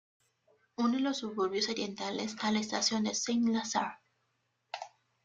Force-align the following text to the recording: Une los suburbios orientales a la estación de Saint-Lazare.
Une 0.79 0.99
los 1.03 1.19
suburbios 1.19 1.69
orientales 1.69 2.35
a 2.39 2.49
la 2.51 2.57
estación 2.59 3.03
de 3.03 3.13
Saint-Lazare. 3.13 3.99